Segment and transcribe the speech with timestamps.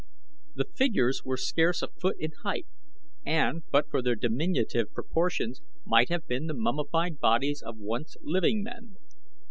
[0.55, 2.65] The figures were scarce a foot in height
[3.23, 8.63] and but for their diminutive proportions might have been the mummified bodies of once living
[8.63, 8.95] men.